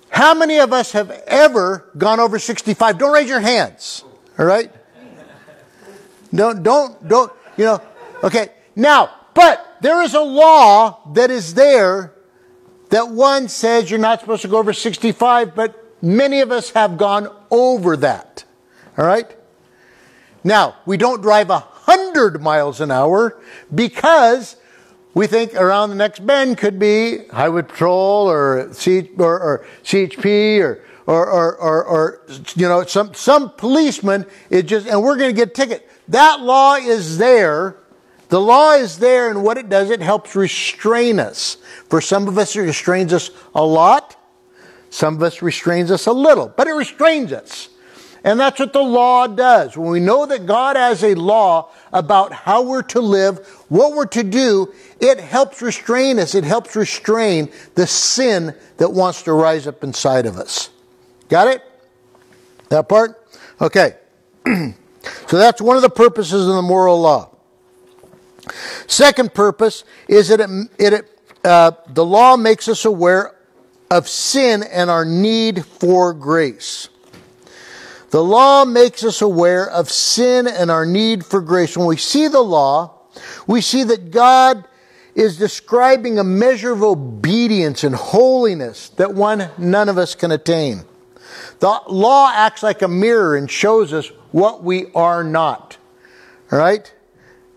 [0.09, 2.97] how many of us have ever gone over 65?
[2.97, 4.03] Don't raise your hands.
[4.39, 4.71] All right?
[6.33, 7.81] Don't, don't, don't, you know,
[8.23, 8.49] okay.
[8.75, 12.13] Now, but there is a law that is there
[12.89, 16.97] that one says you're not supposed to go over 65, but many of us have
[16.97, 18.43] gone over that.
[18.97, 19.35] All right?
[20.43, 23.39] Now, we don't drive 100 miles an hour
[23.73, 24.55] because
[25.13, 30.61] we think around the next bend could be Highway Patrol or, C, or, or CHP
[30.61, 32.21] or, or, or, or,
[32.55, 35.89] you know, some, some policeman is just, and we're going to get a ticket.
[36.07, 37.77] That law is there
[38.29, 41.57] the law is there, and what it does, it helps restrain us.
[41.89, 44.15] For some of us, it restrains us a lot.
[44.89, 47.69] Some of us restrains us a little, but it restrains us.
[48.23, 49.77] And that's what the law does.
[49.77, 54.07] When we know that God has a law about how we're to live, what we're
[54.07, 56.35] to do, it helps restrain us.
[56.35, 60.71] It helps restrain the sin that wants to rise up inside of us.
[61.29, 61.63] Got it?
[62.69, 63.25] That part?
[63.61, 63.95] Okay.
[64.45, 67.36] so that's one of the purposes of the moral law.
[68.87, 73.35] Second purpose is that it, it uh, the law makes us aware
[73.89, 76.89] of sin and our need for grace.
[78.09, 81.77] The law makes us aware of sin and our need for grace.
[81.77, 82.93] When we see the law,
[83.45, 84.65] we see that God
[85.15, 90.83] is describing a measure of obedience and holiness that one none of us can attain.
[91.59, 95.77] The law acts like a mirror and shows us what we are not.
[96.51, 96.93] All right?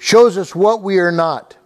[0.01, 1.57] Shows us what we are not.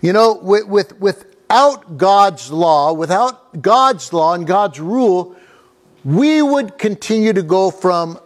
[0.00, 5.36] You know, with, with, without God's law, without God's law and God's rule,
[6.04, 8.18] we would continue to go from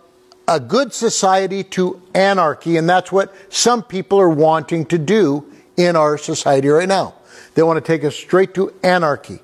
[0.47, 5.97] a good society to anarchy, and that's what some people are wanting to do in
[5.97, 7.15] our society right now.
[7.55, 9.41] They want to take us straight to anarchy.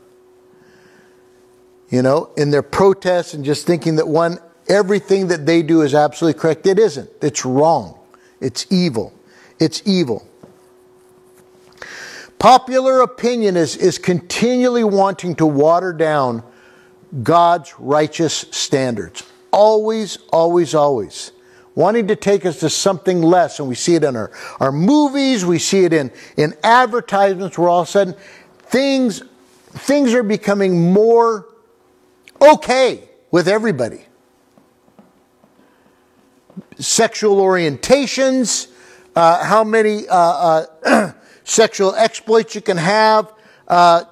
[1.89, 5.95] You know, in their protests and just thinking that one, everything that they do is
[5.97, 6.65] absolutely correct.
[6.67, 7.11] It isn't.
[7.21, 8.00] It's wrong.
[8.41, 9.13] It's evil.
[9.59, 10.27] It's evil.
[12.39, 16.43] Popular opinion is, is continually wanting to water down
[17.23, 19.31] God's righteous standards.
[19.51, 21.33] Always, always, always.
[21.75, 23.59] Wanting to take us to something less.
[23.59, 27.69] And we see it in our, our movies, we see it in, in advertisements where
[27.69, 28.15] all of a sudden
[28.59, 29.23] things,
[29.69, 31.47] things are becoming more
[32.41, 34.07] okay with everybody
[36.79, 38.69] sexual orientations,
[39.15, 41.13] uh, how many uh, uh
[41.45, 43.33] sexual exploits you can have.
[43.67, 44.05] Uh,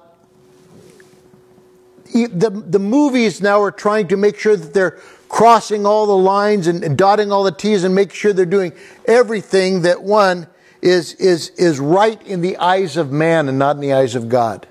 [2.11, 4.99] the, the movies now are trying to make sure that they're
[5.29, 8.73] crossing all the lines and, and dotting all the T's and make sure they're doing
[9.05, 10.47] everything that one
[10.81, 14.27] is, is, is right in the eyes of man and not in the eyes of
[14.27, 14.67] God.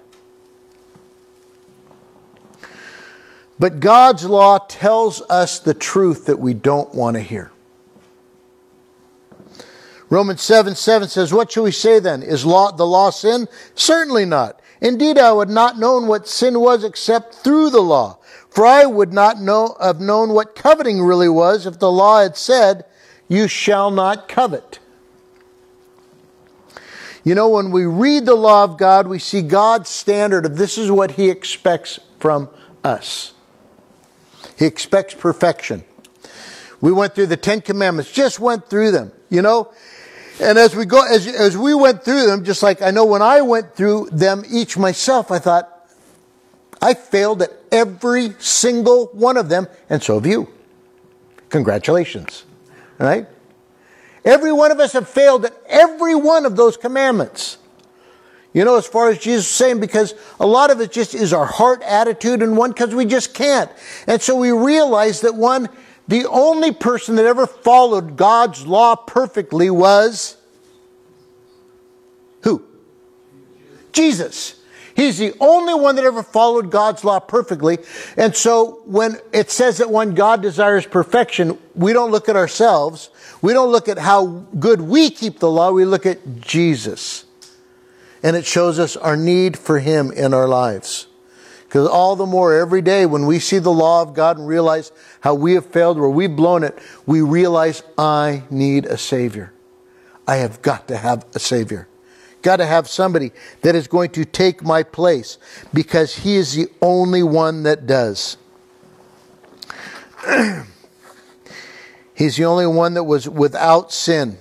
[3.59, 7.51] But God's law tells us the truth that we don't want to hear.
[10.11, 12.23] Romans 7 7 says, What shall we say then?
[12.23, 13.47] Is law, the law sin?
[13.75, 14.61] Certainly not.
[14.81, 18.19] Indeed, I would not known what sin was except through the law.
[18.49, 22.37] For I would not know, have known what coveting really was if the law had
[22.37, 22.85] said,
[23.29, 24.79] You shall not covet.
[27.25, 30.79] You know, when we read the law of God, we see God's standard of this
[30.79, 32.49] is what He expects from
[32.83, 33.35] us.
[34.57, 35.85] He expects perfection.
[36.81, 39.13] We went through the Ten Commandments, just went through them.
[39.29, 39.73] You know,
[40.41, 43.23] and as we go, as, as we went through them, just like I know when
[43.23, 45.75] I went through them each myself, I thought,
[46.81, 50.49] I failed at every single one of them, and so have you.
[51.51, 52.45] Congratulations.
[53.01, 53.27] All right?
[54.25, 57.59] Every one of us have failed at every one of those commandments.
[58.53, 61.47] You know, as far as Jesus saying, because a lot of it just is our
[61.47, 63.71] heart attitude, and one, because we just can't.
[64.07, 65.69] And so we realize that one,
[66.09, 70.37] the only person that ever followed God's law perfectly was
[72.43, 72.65] who?
[73.93, 74.55] Jesus.
[74.95, 77.79] He's the only one that ever followed God's law perfectly.
[78.17, 83.11] And so when it says that when God desires perfection, we don't look at ourselves.
[83.43, 84.27] We don't look at how
[84.59, 85.71] good we keep the law.
[85.71, 87.27] We look at Jesus.
[88.23, 91.07] And it shows us our need for Him in our lives.
[91.69, 94.91] Because all the more every day when we see the law of God and realize
[95.21, 99.53] how we have failed, where we've blown it, we realize I need a Savior.
[100.27, 101.87] I have got to have a Savior.
[102.41, 105.37] Got to have somebody that is going to take my place
[105.75, 108.39] because He is the only one that does.
[112.15, 114.39] He's the only one that was without sin.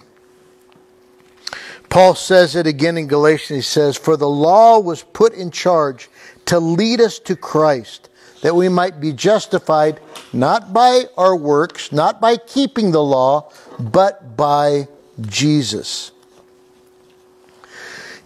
[1.89, 3.57] Paul says it again in Galatians.
[3.57, 6.09] He says, For the law was put in charge
[6.47, 8.09] to lead us to Christ,
[8.41, 9.99] that we might be justified
[10.33, 14.87] not by our works, not by keeping the law, but by
[15.21, 16.11] Jesus.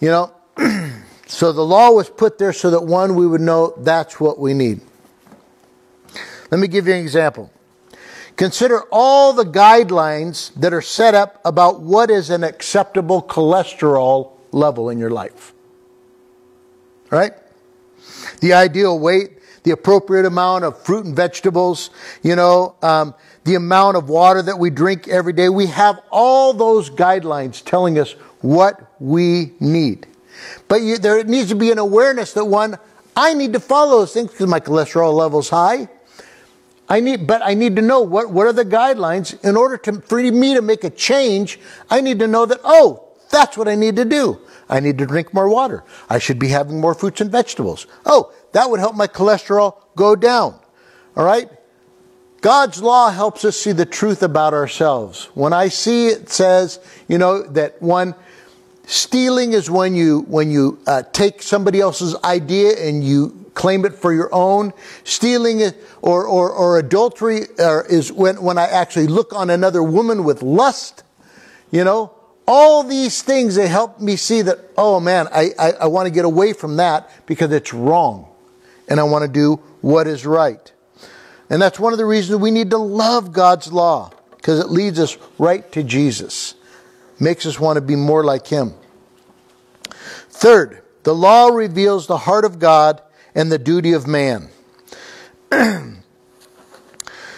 [0.00, 0.32] You know,
[1.26, 4.54] so the law was put there so that one, we would know that's what we
[4.54, 4.80] need.
[6.50, 7.50] Let me give you an example.
[8.36, 14.90] Consider all the guidelines that are set up about what is an acceptable cholesterol level
[14.90, 15.52] in your life.
[17.10, 17.32] Right?
[18.40, 21.90] The ideal weight, the appropriate amount of fruit and vegetables,
[22.22, 25.48] you know, um, the amount of water that we drink every day.
[25.48, 30.06] We have all those guidelines telling us what we need.
[30.68, 32.78] But you, there needs to be an awareness that one,
[33.16, 35.88] I need to follow those things because my cholesterol level's high.
[36.88, 40.00] I need, but I need to know what, what are the guidelines in order to,
[40.00, 41.58] for me to make a change.
[41.88, 44.40] I need to know that, oh, that's what I need to do.
[44.72, 45.84] I need to drink more water.
[46.08, 47.86] I should be having more fruits and vegetables.
[48.06, 50.58] Oh, that would help my cholesterol go down.
[51.14, 51.50] All right?
[52.40, 55.26] God's law helps us see the truth about ourselves.
[55.34, 58.14] When I see it says, you know, that one,
[58.86, 63.94] stealing is when you, when you uh, take somebody else's idea and you claim it
[63.94, 64.72] for your own.
[65.04, 69.82] Stealing is, or, or, or adultery uh, is when, when I actually look on another
[69.82, 71.04] woman with lust.
[71.70, 72.14] You know,
[72.46, 76.12] all these things, they help me see that, oh man, I, I, I want to
[76.12, 78.28] get away from that because it's wrong.
[78.88, 80.72] And I want to do what is right.
[81.48, 84.98] And that's one of the reasons we need to love God's law because it leads
[84.98, 86.54] us right to Jesus.
[87.20, 88.74] Makes us want to be more like Him.
[90.30, 93.00] Third, the law reveals the heart of God
[93.34, 94.48] and the duty of man.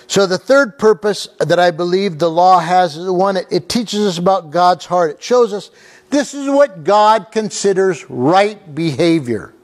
[0.06, 4.06] so the third purpose that I believe the law has is the one it teaches
[4.06, 5.12] us about God's heart.
[5.12, 5.70] It shows us
[6.10, 9.54] this is what God considers right behavior.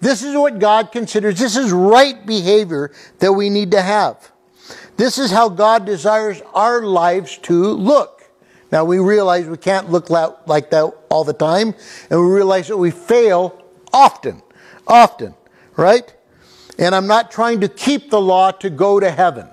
[0.00, 1.38] This is what God considers.
[1.38, 4.32] This is right behavior that we need to have.
[4.96, 8.22] This is how God desires our lives to look.
[8.70, 11.74] Now we realize we can't look like that all the time,
[12.10, 14.42] and we realize that we fail often
[14.86, 15.34] often,
[15.76, 16.13] right?
[16.78, 19.48] And I'm not trying to keep the law to go to heaven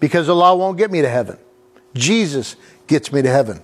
[0.00, 1.38] because the law won't get me to heaven.
[1.94, 2.56] Jesus
[2.86, 3.62] gets me to heaven.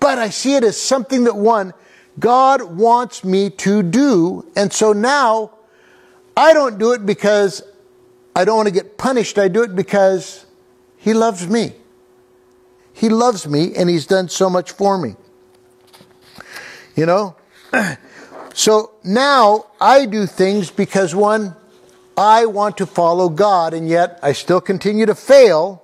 [0.00, 1.72] But I see it as something that one,
[2.18, 4.46] God wants me to do.
[4.56, 5.52] And so now
[6.36, 7.62] I don't do it because
[8.34, 9.38] I don't want to get punished.
[9.38, 10.44] I do it because
[10.96, 11.72] He loves me.
[12.92, 15.16] He loves me and He's done so much for me.
[16.94, 17.36] You know?
[18.54, 21.56] So now I do things because one,
[22.16, 25.82] I want to follow God, and yet I still continue to fail.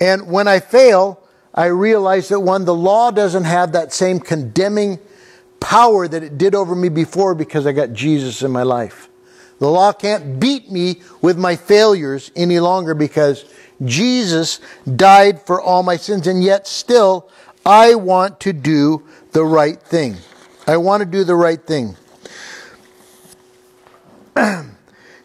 [0.00, 1.22] And when I fail,
[1.54, 4.98] I realize that one, the law doesn't have that same condemning
[5.60, 9.08] power that it did over me before because I got Jesus in my life.
[9.58, 13.44] The law can't beat me with my failures any longer because
[13.84, 14.60] Jesus
[14.96, 17.30] died for all my sins, and yet still
[17.64, 20.16] I want to do the right thing.
[20.66, 21.96] I want to do the right thing.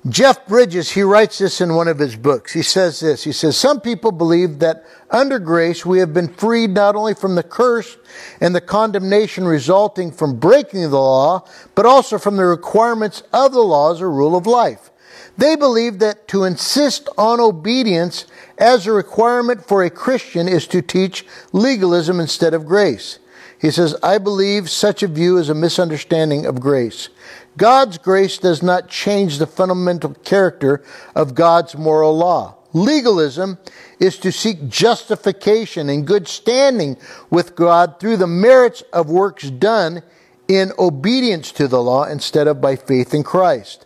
[0.09, 2.53] Jerry Bridges, he writes this in one of his books.
[2.53, 3.23] He says this.
[3.23, 7.35] He says, Some people believe that under grace we have been freed not only from
[7.35, 7.97] the curse
[8.39, 13.61] and the condemnation resulting from breaking the law, but also from the requirements of the
[13.61, 14.91] law as a rule of life.
[15.38, 18.25] They believe that to insist on obedience
[18.57, 23.19] as a requirement for a Christian is to teach legalism instead of grace.
[23.59, 27.09] He says, I believe such a view is a misunderstanding of grace.
[27.57, 30.83] God's grace does not change the fundamental character
[31.15, 32.55] of God's moral law.
[32.73, 33.57] Legalism
[33.99, 36.97] is to seek justification and good standing
[37.31, 40.03] with God through the merits of works done
[40.47, 43.85] in obedience to the law instead of by faith in Christ.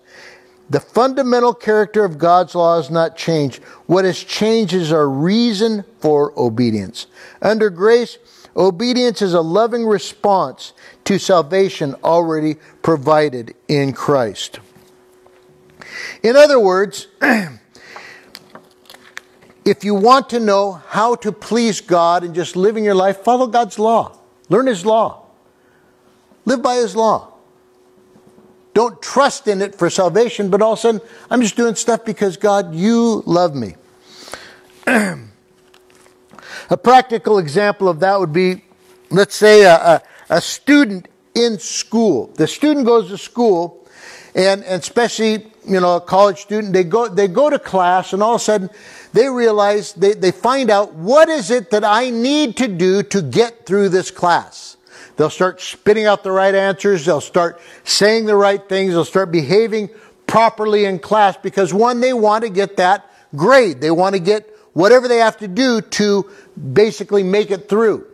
[0.70, 3.64] The fundamental character of God's law has not changed.
[3.88, 7.08] What has changed is our reason for obedience.
[7.42, 8.18] Under grace,
[8.56, 10.74] obedience is a loving response
[11.06, 14.60] to salvation already provided in Christ.
[16.24, 17.08] In other words,
[19.66, 23.48] if you want to know how to please God and just living your life, follow
[23.48, 24.18] God's law.
[24.50, 25.26] Learn His law.
[26.46, 27.30] Live by His law.
[28.74, 32.06] Don't trust in it for salvation, but all of a sudden, I'm just doing stuff
[32.06, 33.76] because God, you love me.
[36.72, 38.64] a practical example of that would be
[39.12, 42.32] let's say a, a, a, student in school.
[42.36, 43.86] The student goes to school,
[44.34, 48.24] and, and especially, you know, a college student, they go, they go to class, and
[48.24, 48.70] all of a sudden,
[49.12, 53.22] they realize, they, they find out what is it that I need to do to
[53.22, 54.78] get through this class.
[55.18, 57.06] They'll start spitting out the right answers.
[57.06, 58.94] They'll start saying the right things.
[58.94, 59.90] They'll start behaving
[60.26, 63.82] properly in class because one, they want to get that grade.
[63.82, 66.30] They want to get whatever they have to do to
[66.74, 68.06] basically make it through.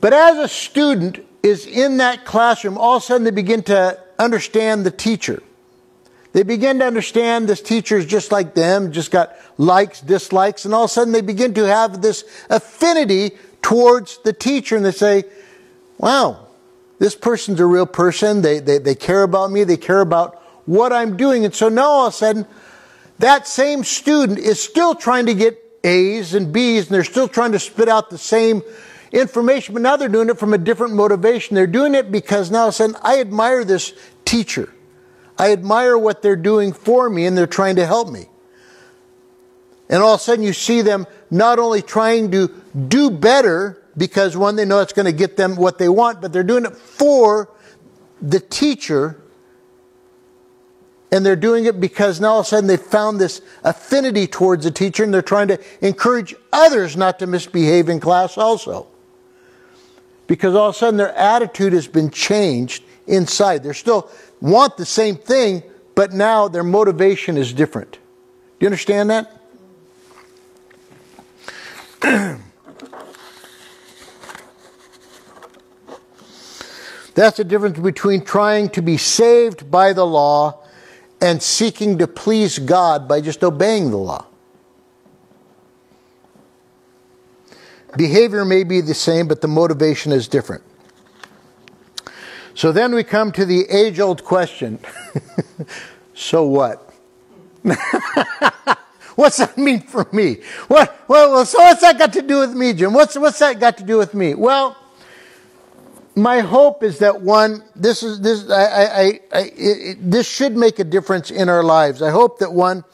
[0.00, 3.98] But as a student is in that classroom, all of a sudden they begin to
[4.18, 5.42] understand the teacher.
[6.32, 10.74] They begin to understand this teacher is just like them, just got likes, dislikes, and
[10.74, 14.92] all of a sudden they begin to have this affinity towards the teacher and they
[14.92, 15.24] say,
[15.98, 16.48] wow,
[16.98, 18.42] this person's a real person.
[18.42, 19.64] They, they, they care about me.
[19.64, 21.44] They care about what I'm doing.
[21.44, 22.46] And so now all of a sudden,
[23.22, 27.52] that same student is still trying to get A's and B's and they're still trying
[27.52, 28.62] to spit out the same
[29.12, 31.54] information, but now they're doing it from a different motivation.
[31.54, 33.94] They're doing it because now sudden, I admire this
[34.24, 34.74] teacher.
[35.38, 38.26] I admire what they're doing for me and they're trying to help me.
[39.88, 42.48] And all of a sudden you see them not only trying to
[42.88, 46.32] do better because one, they know it's going to get them what they want, but
[46.32, 47.48] they're doing it for
[48.20, 49.21] the teacher.
[51.12, 54.64] And they're doing it because now all of a sudden they've found this affinity towards
[54.64, 58.86] the teacher and they're trying to encourage others not to misbehave in class also.
[60.26, 63.62] Because all of a sudden their attitude has been changed inside.
[63.62, 64.10] They still
[64.40, 65.62] want the same thing,
[65.94, 67.92] but now their motivation is different.
[67.92, 67.98] Do
[68.60, 69.38] you understand that?
[77.14, 80.61] That's the difference between trying to be saved by the law
[81.22, 84.26] and seeking to please God by just obeying the law.
[87.96, 90.64] Behavior may be the same, but the motivation is different.
[92.54, 94.78] So then we come to the age old question
[96.14, 96.92] so what?
[99.14, 100.38] what's that mean for me?
[100.66, 102.92] What, well, so what's that got to do with me, Jim?
[102.92, 104.34] What's, what's that got to do with me?
[104.34, 104.76] Well,
[106.14, 110.78] my hope is that one, this is this I, I, I it, this should make
[110.78, 112.02] a difference in our lives.
[112.02, 112.84] I hope that one,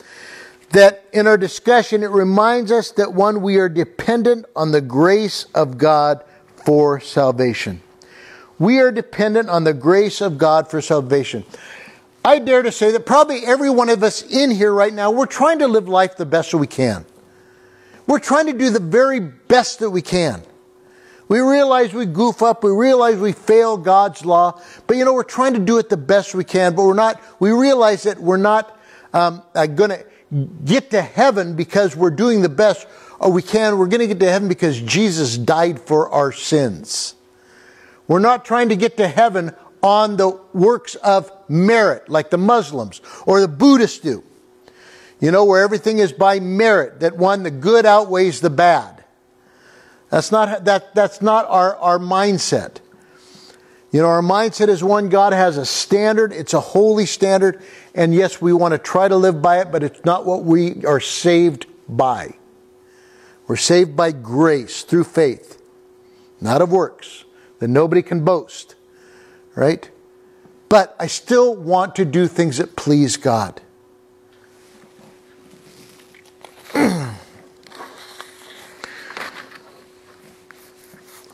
[0.70, 5.46] that in our discussion it reminds us that one we are dependent on the grace
[5.54, 6.22] of God
[6.64, 7.82] for salvation.
[8.58, 11.44] We are dependent on the grace of God for salvation.
[12.24, 15.26] I dare to say that probably every one of us in here right now, we're
[15.26, 17.06] trying to live life the best that we can.
[18.06, 20.42] We're trying to do the very best that we can.
[21.28, 22.64] We realize we goof up.
[22.64, 24.60] We realize we fail God's law.
[24.86, 27.20] But you know, we're trying to do it the best we can, but we're not,
[27.38, 28.76] we realize that we're not
[29.12, 30.04] um, uh, going to
[30.64, 32.86] get to heaven because we're doing the best
[33.26, 33.78] we can.
[33.78, 37.14] We're going to get to heaven because Jesus died for our sins.
[38.06, 43.00] We're not trying to get to heaven on the works of merit like the Muslims
[43.26, 44.24] or the Buddhists do.
[45.20, 48.97] You know, where everything is by merit, that one, the good outweighs the bad.
[50.10, 52.76] That's not, that, that's not our, our mindset.
[53.90, 57.62] You know, our mindset is one, God has a standard, it's a holy standard,
[57.94, 60.84] and yes, we want to try to live by it, but it's not what we
[60.84, 62.36] are saved by.
[63.46, 65.60] We're saved by grace through faith,
[66.38, 67.24] not of works,
[67.60, 68.74] that nobody can boast,
[69.54, 69.90] right?
[70.68, 73.62] But I still want to do things that please God.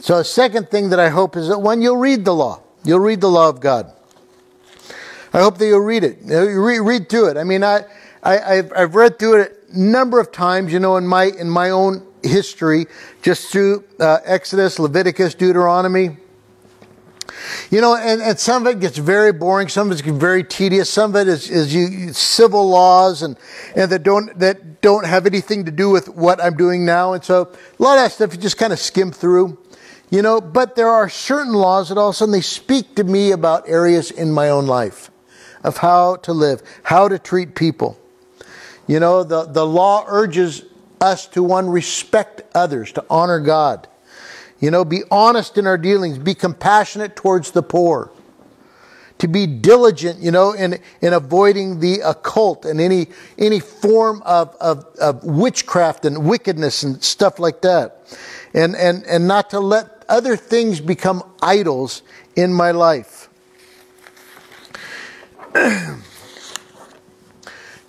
[0.05, 3.01] So, a second thing that I hope is that when you'll read the law, you'll
[3.01, 3.91] read the law of God.
[5.33, 6.19] I hope that you'll read it.
[6.23, 7.37] You read, read through it.
[7.39, 7.87] I mean, I,
[8.23, 11.49] I, have I've read through it a number of times, you know, in my, in
[11.49, 12.85] my own history,
[13.23, 16.19] just through uh, Exodus, Leviticus, Deuteronomy.
[17.71, 19.69] You know, and, and some of it gets very boring.
[19.69, 20.91] Some of it gets very tedious.
[20.91, 23.39] Some of it is, is you, civil laws and,
[23.75, 27.15] and that don't, that don't have anything to do with what I'm doing now.
[27.15, 29.59] And so a lot of that stuff you just kind of skim through.
[30.15, 33.03] You know, but there are certain laws that all of a sudden they speak to
[33.03, 35.11] me about areas in my own life
[35.65, 37.99] of how to live, how to treat people.
[38.87, 40.67] You know, the, the law urges
[41.01, 43.89] us to one, respect others, to honor God.
[44.61, 48.13] You know, be honest in our dealings, be compassionate towards the poor.
[49.19, 54.55] To be diligent, you know, in, in avoiding the occult and any, any form of,
[54.61, 58.01] of, of witchcraft and wickedness and stuff like that.
[58.55, 62.03] And, and, and not to let other things become idols
[62.37, 63.29] in my life.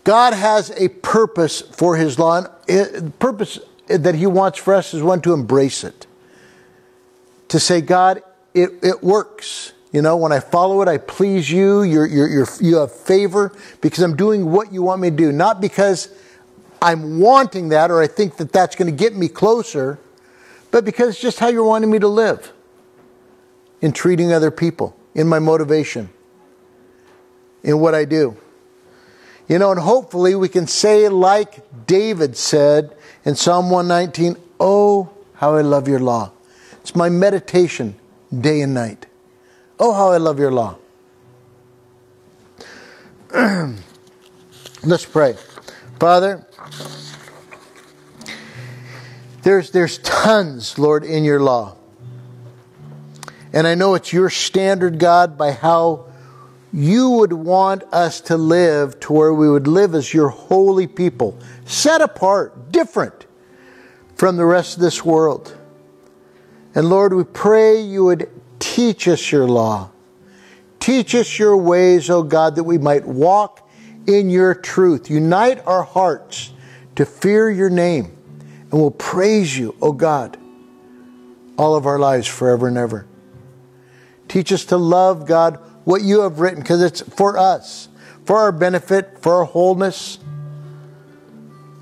[0.04, 5.02] God has a purpose for his law, and purpose that he wants for us is
[5.02, 6.08] one to embrace it.
[7.50, 8.22] To say, God,
[8.54, 9.74] it, it works.
[9.92, 11.84] You know, when I follow it, I please you.
[11.84, 13.52] You're, you're, you're, you have favor
[13.82, 15.32] because I'm doing what you want me to do.
[15.32, 16.10] Not because
[16.82, 20.00] I'm wanting that or I think that that's going to get me closer,
[20.76, 22.52] but because it's just how you're wanting me to live
[23.80, 26.10] in treating other people, in my motivation,
[27.64, 28.36] in what I do.
[29.48, 35.56] You know, and hopefully we can say, like David said in Psalm 119, Oh, how
[35.56, 36.34] I love your law.
[36.82, 37.96] It's my meditation
[38.38, 39.06] day and night.
[39.80, 40.76] Oh, how I love your law.
[44.84, 45.38] Let's pray.
[46.02, 46.46] Father,
[49.46, 51.76] there's, there's tons, Lord, in your law.
[53.54, 56.08] And I know it's your standard, God, by how
[56.74, 61.40] you would want us to live to where we would live as your holy people,
[61.64, 63.28] set apart, different
[64.16, 65.56] from the rest of this world.
[66.74, 69.92] And Lord, we pray you would teach us your law.
[70.80, 73.70] Teach us your ways, O God, that we might walk
[74.08, 75.08] in your truth.
[75.08, 76.52] Unite our hearts
[76.96, 78.15] to fear your name,
[78.72, 80.38] and we'll praise you, O God,
[81.58, 83.06] all of our lives forever and ever.
[84.28, 87.88] Teach us to love God what you have written because it's for us,
[88.26, 90.20] for our benefit, for our wholeness.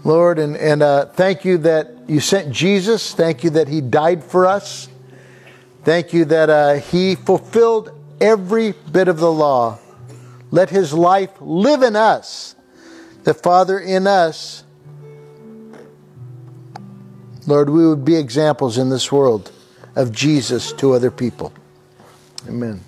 [0.04, 3.14] Lord, and, and uh, thank you that you sent Jesus.
[3.14, 4.90] Thank you that he died for us.
[5.84, 9.80] Thank you that uh, he fulfilled every bit of the law.
[10.52, 12.56] Let his life live in us.
[13.24, 14.63] The Father in us.
[17.46, 19.52] Lord, we would be examples in this world
[19.96, 21.54] of Jesus to other people.
[22.48, 22.82] Amen.